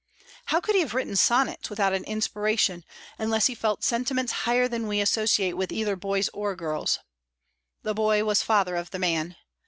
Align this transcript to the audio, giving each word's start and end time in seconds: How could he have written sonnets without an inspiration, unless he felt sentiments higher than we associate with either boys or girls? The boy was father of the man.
How 0.45 0.59
could 0.59 0.73
he 0.73 0.81
have 0.81 0.95
written 0.95 1.15
sonnets 1.15 1.69
without 1.69 1.93
an 1.93 2.03
inspiration, 2.05 2.83
unless 3.19 3.45
he 3.45 3.53
felt 3.53 3.83
sentiments 3.83 4.31
higher 4.49 4.67
than 4.67 4.87
we 4.87 4.99
associate 4.99 5.53
with 5.53 5.71
either 5.71 5.95
boys 5.95 6.27
or 6.33 6.55
girls? 6.55 6.97
The 7.83 7.93
boy 7.93 8.23
was 8.23 8.41
father 8.41 8.75
of 8.77 8.89
the 8.89 8.97
man. 8.97 9.35